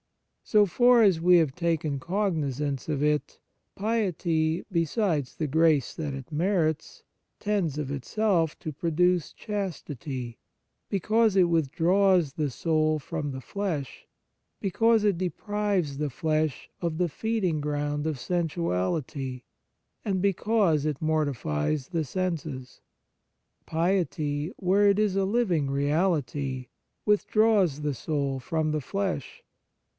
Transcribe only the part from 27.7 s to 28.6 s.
the soul